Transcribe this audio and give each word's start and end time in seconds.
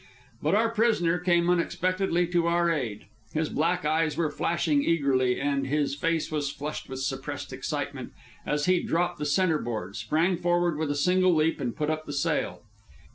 But 0.41 0.55
our 0.55 0.69
prisoner 0.71 1.19
came 1.19 1.47
unexpectedly 1.47 2.25
to 2.29 2.47
our 2.47 2.71
aid. 2.71 3.05
His 3.35 3.49
black 3.49 3.85
eyes 3.85 4.17
were 4.17 4.31
flashing 4.31 4.81
eagerly, 4.83 5.39
and 5.39 5.67
his 5.67 5.93
face 5.93 6.31
was 6.31 6.49
flushed 6.49 6.89
with 6.89 7.01
suppressed 7.01 7.53
excitement, 7.53 8.11
as 8.43 8.65
he 8.65 8.81
dropped 8.81 9.19
the 9.19 9.25
centreboard, 9.25 9.95
sprang 9.95 10.37
forward 10.37 10.79
with 10.79 10.89
a 10.89 10.95
single 10.95 11.35
leap, 11.35 11.61
and 11.61 11.75
put 11.75 11.91
up 11.91 12.07
the 12.07 12.13
sail. 12.13 12.63